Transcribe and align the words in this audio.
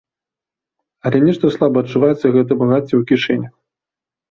Але 1.09 1.17
нешта 1.27 1.51
слаба 1.57 1.77
адчуваецца 1.87 2.33
гэтае 2.39 2.59
багацце 2.65 2.91
ў 2.97 3.03
кішэнях. 3.15 3.53